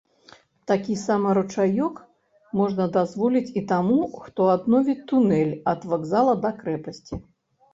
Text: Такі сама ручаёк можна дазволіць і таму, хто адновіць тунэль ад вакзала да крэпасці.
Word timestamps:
Такі 0.69 0.93
сама 1.01 1.33
ручаёк 1.37 1.95
можна 2.61 2.87
дазволіць 2.97 3.53
і 3.61 3.63
таму, 3.73 3.99
хто 4.25 4.49
адновіць 4.55 4.99
тунэль 5.13 5.55
ад 5.75 5.87
вакзала 5.93 6.33
да 6.49 6.55
крэпасці. 6.65 7.25